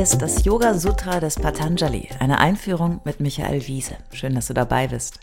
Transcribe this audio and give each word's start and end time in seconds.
Ist 0.00 0.22
das 0.22 0.46
Yoga 0.46 0.78
Sutra 0.78 1.20
des 1.20 1.34
Patanjali, 1.34 2.08
eine 2.20 2.38
Einführung 2.38 3.02
mit 3.04 3.20
Michael 3.20 3.66
Wiese. 3.66 3.98
Schön, 4.14 4.34
dass 4.34 4.46
du 4.46 4.54
dabei 4.54 4.88
bist. 4.88 5.20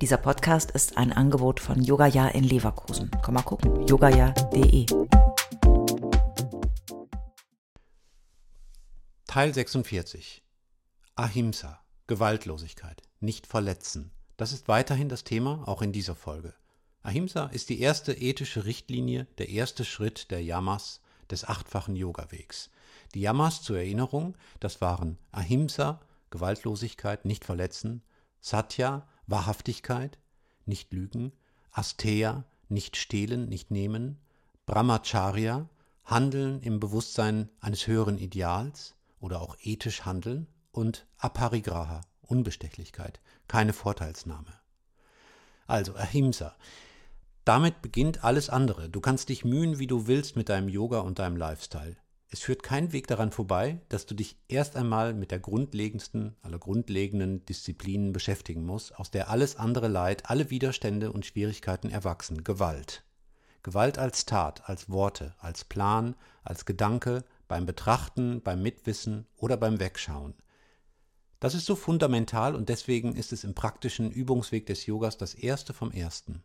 Dieser 0.00 0.16
Podcast 0.16 0.72
ist 0.72 0.98
ein 0.98 1.12
Angebot 1.12 1.60
von 1.60 1.80
Yogaya 1.80 2.26
in 2.30 2.42
Leverkusen. 2.42 3.08
Komm 3.22 3.34
mal 3.34 3.42
gucken, 3.42 3.86
yogaya.de. 3.86 4.86
Teil 9.28 9.54
46. 9.54 10.42
Ahimsa, 11.14 11.78
Gewaltlosigkeit, 12.08 13.02
nicht 13.20 13.46
verletzen. 13.46 14.10
Das 14.36 14.52
ist 14.52 14.66
weiterhin 14.66 15.08
das 15.08 15.22
Thema, 15.22 15.62
auch 15.68 15.82
in 15.82 15.92
dieser 15.92 16.16
Folge. 16.16 16.52
Ahimsa 17.04 17.46
ist 17.46 17.68
die 17.68 17.80
erste 17.80 18.12
ethische 18.12 18.64
Richtlinie, 18.64 19.28
der 19.38 19.50
erste 19.50 19.84
Schritt 19.84 20.32
der 20.32 20.42
Yamas, 20.42 21.00
des 21.30 21.44
achtfachen 21.44 21.94
Yoga-Wegs. 21.94 22.70
Die 23.16 23.22
Yamas 23.22 23.62
zur 23.62 23.78
Erinnerung, 23.78 24.36
das 24.60 24.82
waren 24.82 25.16
Ahimsa, 25.32 26.02
Gewaltlosigkeit, 26.28 27.24
nicht 27.24 27.46
verletzen, 27.46 28.02
Satya, 28.42 29.08
Wahrhaftigkeit, 29.26 30.18
nicht 30.66 30.92
lügen, 30.92 31.32
Asteya, 31.70 32.44
nicht 32.68 32.98
stehlen, 32.98 33.48
nicht 33.48 33.70
nehmen, 33.70 34.18
Brahmacharya, 34.66 35.66
Handeln 36.04 36.60
im 36.60 36.78
Bewusstsein 36.78 37.48
eines 37.58 37.86
höheren 37.86 38.18
Ideals 38.18 38.96
oder 39.18 39.40
auch 39.40 39.56
ethisch 39.62 40.04
handeln 40.04 40.46
und 40.70 41.06
Aparigraha, 41.16 42.02
Unbestechlichkeit, 42.20 43.22
keine 43.48 43.72
Vorteilsnahme. 43.72 44.52
Also 45.66 45.94
Ahimsa. 45.94 46.54
Damit 47.46 47.80
beginnt 47.80 48.24
alles 48.24 48.50
andere. 48.50 48.90
Du 48.90 49.00
kannst 49.00 49.30
dich 49.30 49.42
mühen, 49.42 49.78
wie 49.78 49.86
du 49.86 50.06
willst 50.06 50.36
mit 50.36 50.50
deinem 50.50 50.68
Yoga 50.68 50.98
und 50.98 51.18
deinem 51.18 51.38
Lifestyle. 51.38 51.96
Es 52.28 52.40
führt 52.40 52.62
kein 52.62 52.92
Weg 52.92 53.06
daran 53.06 53.30
vorbei, 53.30 53.80
dass 53.88 54.06
du 54.06 54.14
dich 54.14 54.36
erst 54.48 54.76
einmal 54.76 55.14
mit 55.14 55.30
der 55.30 55.38
grundlegendsten 55.38 56.34
aller 56.42 56.58
grundlegenden 56.58 57.44
Disziplinen 57.46 58.12
beschäftigen 58.12 58.64
musst, 58.64 58.98
aus 58.98 59.10
der 59.10 59.30
alles 59.30 59.56
andere 59.56 59.88
Leid, 59.88 60.28
alle 60.28 60.50
Widerstände 60.50 61.12
und 61.12 61.24
Schwierigkeiten 61.24 61.88
erwachsen. 61.88 62.42
Gewalt. 62.42 63.04
Gewalt 63.62 63.98
als 63.98 64.26
Tat, 64.26 64.68
als 64.68 64.90
Worte, 64.90 65.34
als 65.38 65.64
Plan, 65.64 66.16
als 66.42 66.64
Gedanke, 66.64 67.24
beim 67.48 67.64
Betrachten, 67.64 68.42
beim 68.42 68.62
Mitwissen 68.62 69.26
oder 69.36 69.56
beim 69.56 69.78
Wegschauen. 69.78 70.34
Das 71.38 71.54
ist 71.54 71.66
so 71.66 71.76
fundamental 71.76 72.54
und 72.54 72.68
deswegen 72.68 73.14
ist 73.14 73.32
es 73.32 73.44
im 73.44 73.54
praktischen 73.54 74.10
Übungsweg 74.10 74.66
des 74.66 74.86
Yogas 74.86 75.16
das 75.16 75.34
erste 75.34 75.72
vom 75.72 75.92
ersten. 75.92 76.42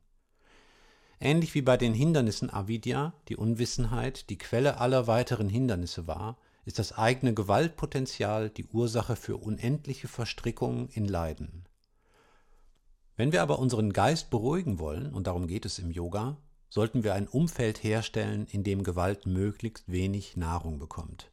Ähnlich 1.23 1.53
wie 1.53 1.61
bei 1.61 1.77
den 1.77 1.93
Hindernissen 1.93 2.51
Avidya, 2.51 3.13
die 3.29 3.35
Unwissenheit, 3.35 4.31
die 4.31 4.39
Quelle 4.39 4.79
aller 4.79 5.05
weiteren 5.05 5.49
Hindernisse 5.49 6.07
war, 6.07 6.39
ist 6.65 6.79
das 6.79 6.97
eigene 6.97 7.35
Gewaltpotenzial 7.35 8.49
die 8.49 8.65
Ursache 8.65 9.15
für 9.15 9.37
unendliche 9.37 10.07
Verstrickungen 10.07 10.89
in 10.89 11.05
Leiden. 11.05 11.65
Wenn 13.17 13.31
wir 13.31 13.43
aber 13.43 13.59
unseren 13.59 13.93
Geist 13.93 14.31
beruhigen 14.31 14.79
wollen, 14.79 15.13
und 15.13 15.27
darum 15.27 15.45
geht 15.45 15.67
es 15.67 15.77
im 15.77 15.91
Yoga, 15.91 16.37
sollten 16.69 17.03
wir 17.03 17.13
ein 17.13 17.27
Umfeld 17.27 17.83
herstellen, 17.83 18.47
in 18.49 18.63
dem 18.63 18.83
Gewalt 18.83 19.27
möglichst 19.27 19.83
wenig 19.91 20.37
Nahrung 20.37 20.79
bekommt. 20.79 21.29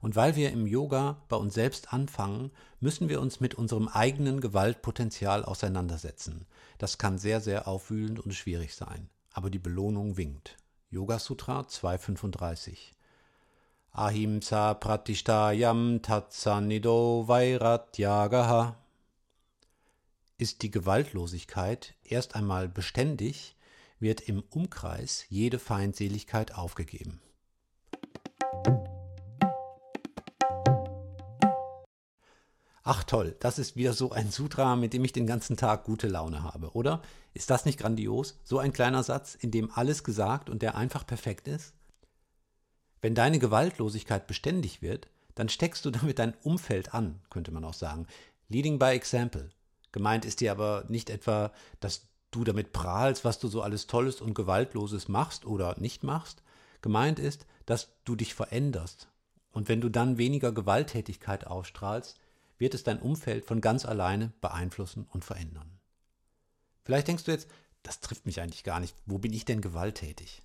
Und 0.00 0.16
weil 0.16 0.34
wir 0.34 0.50
im 0.50 0.66
Yoga 0.66 1.22
bei 1.28 1.36
uns 1.36 1.54
selbst 1.54 1.92
anfangen, 1.92 2.50
müssen 2.80 3.08
wir 3.08 3.20
uns 3.20 3.38
mit 3.38 3.54
unserem 3.54 3.86
eigenen 3.86 4.40
Gewaltpotenzial 4.40 5.44
auseinandersetzen. 5.44 6.46
Das 6.78 6.98
kann 6.98 7.16
sehr, 7.16 7.40
sehr 7.40 7.68
aufwühlend 7.68 8.18
und 8.18 8.34
schwierig 8.34 8.74
sein 8.74 9.08
aber 9.32 9.50
die 9.50 9.58
Belohnung 9.58 10.16
winkt. 10.16 10.56
Yoga 10.90 11.18
Sutra 11.18 11.66
235. 11.66 12.94
Ahimsa 13.92 14.74
pratishtayam 14.74 16.00
tatsanido 16.02 17.26
vairatyagaha. 17.26 18.76
Ist 20.38 20.62
die 20.62 20.70
Gewaltlosigkeit 20.70 21.94
erst 22.02 22.34
einmal 22.34 22.68
beständig, 22.68 23.56
wird 23.98 24.22
im 24.22 24.42
Umkreis 24.50 25.26
jede 25.28 25.58
Feindseligkeit 25.58 26.54
aufgegeben. 26.54 27.20
Ach 32.92 33.04
toll, 33.04 33.36
das 33.38 33.60
ist 33.60 33.76
wieder 33.76 33.92
so 33.92 34.10
ein 34.10 34.32
Sutra, 34.32 34.74
mit 34.74 34.92
dem 34.92 35.04
ich 35.04 35.12
den 35.12 35.28
ganzen 35.28 35.56
Tag 35.56 35.84
gute 35.84 36.08
Laune 36.08 36.42
habe, 36.42 36.72
oder? 36.72 37.02
Ist 37.34 37.48
das 37.48 37.64
nicht 37.64 37.78
grandios? 37.78 38.40
So 38.42 38.58
ein 38.58 38.72
kleiner 38.72 39.04
Satz, 39.04 39.36
in 39.36 39.52
dem 39.52 39.70
alles 39.70 40.02
gesagt 40.02 40.50
und 40.50 40.60
der 40.60 40.74
einfach 40.74 41.06
perfekt 41.06 41.46
ist? 41.46 41.72
Wenn 43.00 43.14
deine 43.14 43.38
Gewaltlosigkeit 43.38 44.26
beständig 44.26 44.82
wird, 44.82 45.06
dann 45.36 45.48
steckst 45.48 45.84
du 45.84 45.92
damit 45.92 46.18
dein 46.18 46.34
Umfeld 46.42 46.92
an, 46.92 47.20
könnte 47.30 47.52
man 47.52 47.62
auch 47.62 47.74
sagen. 47.74 48.08
Leading 48.48 48.80
by 48.80 48.86
example. 48.86 49.50
Gemeint 49.92 50.24
ist 50.24 50.40
dir 50.40 50.50
aber 50.50 50.82
nicht 50.88 51.10
etwa, 51.10 51.52
dass 51.78 52.08
du 52.32 52.42
damit 52.42 52.72
prahlst, 52.72 53.24
was 53.24 53.38
du 53.38 53.46
so 53.46 53.62
alles 53.62 53.86
Tolles 53.86 54.20
und 54.20 54.34
Gewaltloses 54.34 55.06
machst 55.06 55.46
oder 55.46 55.78
nicht 55.78 56.02
machst. 56.02 56.42
Gemeint 56.82 57.20
ist, 57.20 57.46
dass 57.66 57.92
du 58.04 58.16
dich 58.16 58.34
veränderst. 58.34 59.06
Und 59.52 59.68
wenn 59.68 59.80
du 59.80 59.90
dann 59.90 60.18
weniger 60.18 60.50
Gewalttätigkeit 60.50 61.46
ausstrahlst, 61.46 62.18
wird 62.60 62.74
es 62.74 62.84
dein 62.84 63.00
Umfeld 63.00 63.46
von 63.46 63.60
ganz 63.60 63.84
alleine 63.84 64.32
beeinflussen 64.40 65.06
und 65.10 65.24
verändern. 65.24 65.80
Vielleicht 66.84 67.08
denkst 67.08 67.24
du 67.24 67.32
jetzt, 67.32 67.48
das 67.82 68.00
trifft 68.00 68.26
mich 68.26 68.40
eigentlich 68.40 68.64
gar 68.64 68.78
nicht. 68.78 68.94
Wo 69.06 69.18
bin 69.18 69.32
ich 69.32 69.46
denn 69.46 69.62
gewalttätig? 69.62 70.42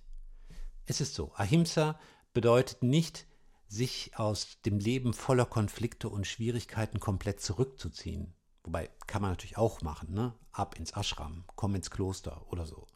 Es 0.86 1.00
ist 1.00 1.14
so, 1.14 1.32
Ahimsa 1.34 2.00
bedeutet 2.32 2.82
nicht, 2.82 3.26
sich 3.68 4.12
aus 4.16 4.60
dem 4.64 4.78
Leben 4.78 5.12
voller 5.12 5.44
Konflikte 5.44 6.08
und 6.08 6.26
Schwierigkeiten 6.26 7.00
komplett 7.00 7.40
zurückzuziehen. 7.40 8.32
Wobei 8.62 8.88
kann 9.06 9.22
man 9.22 9.32
natürlich 9.32 9.58
auch 9.58 9.82
machen, 9.82 10.14
ne? 10.14 10.34
Ab 10.52 10.78
ins 10.78 10.92
Ashram, 10.92 11.44
komm 11.54 11.74
ins 11.74 11.90
Kloster 11.90 12.46
oder 12.50 12.64
so. 12.64 12.86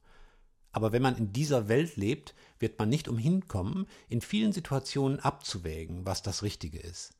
Aber 0.72 0.92
wenn 0.92 1.02
man 1.02 1.16
in 1.16 1.32
dieser 1.32 1.68
Welt 1.68 1.96
lebt, 1.96 2.34
wird 2.58 2.78
man 2.78 2.88
nicht 2.88 3.08
umhin 3.08 3.48
kommen, 3.48 3.86
in 4.08 4.20
vielen 4.20 4.52
Situationen 4.52 5.18
abzuwägen, 5.20 6.06
was 6.06 6.22
das 6.22 6.42
Richtige 6.42 6.78
ist 6.78 7.19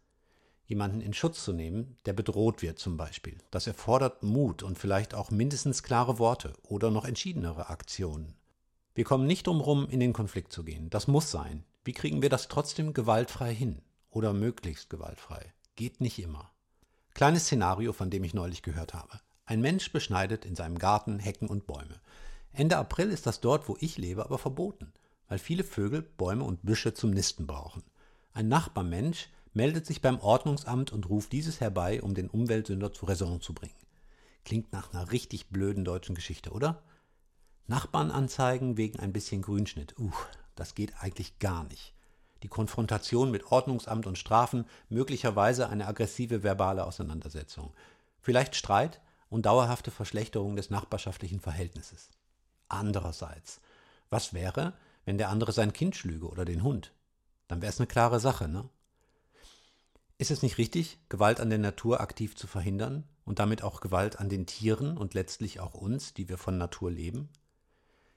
jemanden 0.70 1.00
in 1.00 1.12
Schutz 1.12 1.44
zu 1.44 1.53
nehmen, 1.53 1.97
der 2.06 2.12
bedroht 2.12 2.62
wird 2.62 2.78
zum 2.78 2.97
Beispiel. 2.97 3.36
Das 3.50 3.66
erfordert 3.66 4.22
Mut 4.22 4.62
und 4.62 4.78
vielleicht 4.78 5.14
auch 5.14 5.31
mindestens 5.31 5.82
klare 5.82 6.19
Worte 6.19 6.54
oder 6.62 6.91
noch 6.91 7.04
entschiedenere 7.04 7.69
Aktionen. 7.69 8.34
Wir 8.94 9.04
kommen 9.04 9.26
nicht 9.26 9.47
drum 9.47 9.60
rum, 9.60 9.88
in 9.91 10.00
den 10.00 10.12
Konflikt 10.12 10.53
zu 10.53 10.64
gehen. 10.64 10.88
Das 10.88 11.08
muss 11.08 11.31
sein. 11.31 11.64
Wie 11.84 11.92
kriegen 11.92 12.22
wir 12.22 12.28
das 12.28 12.48
trotzdem 12.48 12.94
gewaltfrei 12.94 13.54
hin? 13.54 13.82
Oder 14.10 14.32
möglichst 14.32 14.91
gewaltfrei? 14.91 15.53
Geht 15.76 16.00
nicht 16.00 16.19
immer. 16.20 16.50
Kleines 17.14 17.44
Szenario, 17.44 17.92
von 17.92 18.10
dem 18.10 18.25
ich 18.25 18.34
neulich 18.34 18.62
gehört 18.62 18.94
habe. 18.94 19.20
Ein 19.47 19.60
Mensch 19.60 19.92
beschneidet 19.92 20.44
in 20.44 20.54
seinem 20.54 20.78
Garten 20.78 21.19
Hecken 21.19 21.48
und 21.48 21.66
Bäume. 21.66 22.00
Ende 22.52 22.76
April 22.76 23.10
ist 23.10 23.26
das 23.26 23.41
dort, 23.41 23.69
wo 23.69 23.76
ich 23.81 23.98
lebe, 23.98 24.25
aber 24.25 24.38
verboten, 24.38 24.92
weil 25.28 25.38
viele 25.38 25.64
Vögel 25.64 26.02
Bäume 26.02 26.44
und 26.44 26.62
Büsche 26.62 26.94
zum 26.94 27.10
Nisten 27.10 27.47
brauchen. 27.47 27.82
Ein 28.32 28.48
Nachbarmensch 28.48 29.28
meldet 29.53 29.87
sich 29.87 30.00
beim 30.00 30.21
Ordnungsamt 30.21 30.93
und 30.93 31.09
ruft 31.09 31.33
dieses 31.33 31.61
herbei, 31.61 32.03
um 32.03 32.15
den 32.15 32.28
Umweltsünder 32.28 32.93
zur 32.93 33.09
Raison 33.09 33.41
zu 33.41 33.53
bringen. 33.53 33.75
Klingt 34.44 34.72
nach 34.72 34.93
einer 34.93 35.12
richtig 35.12 35.49
blöden 35.49 35.84
deutschen 35.84 36.15
Geschichte, 36.15 36.50
oder? 36.50 36.83
Nachbarn 37.66 38.11
anzeigen 38.11 38.77
wegen 38.77 38.99
ein 38.99 39.12
bisschen 39.12 39.43
Grünschnitt. 39.43 39.99
Uh, 39.99 40.12
das 40.55 40.75
geht 40.75 40.94
eigentlich 41.00 41.38
gar 41.38 41.65
nicht. 41.65 41.94
Die 42.43 42.49
Konfrontation 42.49 43.31
mit 43.31 43.53
Ordnungsamt 43.53 44.06
und 44.06 44.19
Strafen, 44.19 44.65
möglicherweise 44.88 45.69
eine 45.69 45.87
aggressive 45.87 46.43
verbale 46.43 46.87
Auseinandersetzung. 46.87 47.72
Vielleicht 48.21 48.56
Streit 48.56 49.00
und 49.28 49.47
dauerhafte 49.47 49.91
Verschlechterung 49.91 50.56
des 50.56 50.71
nachbarschaftlichen 50.71 51.41
Verhältnisses. 51.41 52.11
Andererseits, 52.69 53.61
was 54.09 54.32
wäre, 54.32 54.75
wenn 55.05 55.19
der 55.19 55.29
andere 55.29 55.53
sein 55.53 55.73
Kind 55.73 55.96
schlüge 55.96 56.29
oder 56.29 56.44
den 56.44 56.62
Hund? 56.62 56.93
Dann 57.46 57.62
wäre 57.62 57.73
es 57.73 57.79
eine 57.79 57.87
klare 57.87 58.20
Sache, 58.20 58.49
ne? 58.49 58.69
Ist 60.20 60.31
es 60.31 60.43
nicht 60.43 60.58
richtig, 60.58 60.99
Gewalt 61.08 61.40
an 61.40 61.49
der 61.49 61.58
Natur 61.58 62.02
aktiv 62.02 62.37
zu 62.37 62.46
verhindern 62.46 63.05
und 63.25 63.38
damit 63.38 63.62
auch 63.62 63.81
Gewalt 63.81 64.20
an 64.20 64.28
den 64.28 64.44
Tieren 64.44 64.99
und 64.99 65.14
letztlich 65.14 65.61
auch 65.61 65.72
uns, 65.72 66.12
die 66.12 66.28
wir 66.28 66.37
von 66.37 66.58
Natur 66.58 66.90
leben? 66.90 67.31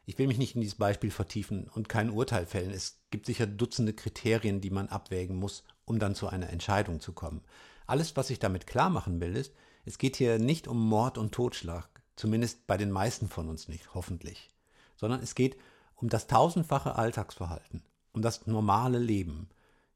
Ich 0.04 0.18
will 0.18 0.28
mich 0.28 0.38
nicht 0.38 0.54
in 0.54 0.60
dieses 0.60 0.78
Beispiel 0.78 1.12
vertiefen 1.12 1.70
und 1.70 1.88
kein 1.88 2.10
Urteil 2.10 2.46
fällen. 2.46 2.72
Es 2.72 3.00
gibt 3.10 3.26
sicher 3.26 3.48
Dutzende 3.48 3.94
Kriterien, 3.94 4.60
die 4.60 4.70
man 4.70 4.90
abwägen 4.90 5.38
muss, 5.38 5.64
um 5.86 5.98
dann 5.98 6.14
zu 6.14 6.28
einer 6.28 6.50
Entscheidung 6.50 7.00
zu 7.00 7.14
kommen. 7.14 7.40
Alles, 7.88 8.18
was 8.18 8.30
ich 8.32 8.40
damit 8.40 8.68
klar 8.68 8.90
machen 8.90 9.22
will, 9.22 9.38
ist, 9.38 9.54
es 9.86 9.98
geht 9.98 10.18
hier 10.18 10.40
nicht 10.40 10.68
um 10.68 10.86
Mord 10.86 11.18
und 11.18 11.32
Totschlag, 11.32 11.88
zumindest 12.18 12.68
bei 12.68 12.76
den 12.76 12.92
meisten 12.92 13.30
von 13.30 13.48
uns 13.48 13.70
nicht, 13.70 13.94
hoffentlich, 13.94 14.54
sondern 14.98 15.22
es 15.22 15.36
geht 15.36 15.56
um 15.96 16.10
das 16.10 16.28
tausendfache 16.28 16.98
Alltagsverhalten, 16.98 17.82
um 18.12 18.22
das 18.22 18.46
normale 18.46 19.00
Leben. 19.00 19.48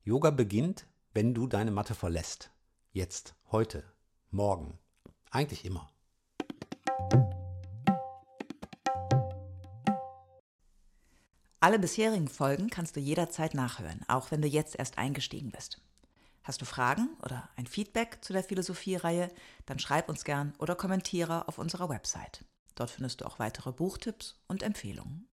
Yoga 0.06 0.30
beginnt, 0.30 0.86
wenn 1.18 1.34
du 1.34 1.48
deine 1.48 1.72
Matte 1.72 1.96
verlässt. 1.96 2.52
Jetzt, 2.92 3.34
heute, 3.52 3.84
morgen, 4.30 4.78
eigentlich 5.32 5.66
immer. 5.66 5.90
Alle 11.60 11.80
bisherigen 11.80 12.28
Folgen 12.28 12.70
kannst 12.70 12.96
du 12.96 13.00
jederzeit 13.00 13.56
nachhören, 13.56 14.06
auch 14.08 14.30
wenn 14.30 14.44
du 14.44 14.48
jetzt 14.48 14.76
erst 14.78 15.00
eingestiegen 15.00 15.50
bist. 15.50 15.82
Hast 16.44 16.62
du 16.62 16.66
Fragen 16.66 17.10
oder 17.24 17.50
ein 17.56 17.66
Feedback 17.66 18.20
zu 18.22 18.32
der 18.32 18.44
Philosophie-Reihe, 18.44 19.32
dann 19.66 19.80
schreib 19.80 20.10
uns 20.10 20.24
gern 20.24 20.54
oder 20.60 20.76
kommentiere 20.76 21.48
auf 21.48 21.58
unserer 21.58 21.90
Website. 21.90 22.46
Dort 22.76 22.92
findest 22.92 23.22
du 23.22 23.26
auch 23.26 23.40
weitere 23.40 23.72
Buchtipps 23.72 24.36
und 24.48 24.62
Empfehlungen. 24.62 25.28